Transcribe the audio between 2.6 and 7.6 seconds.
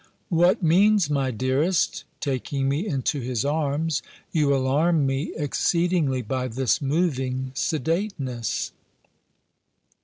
me into his arms. "You alarm me exceedingly, by this moving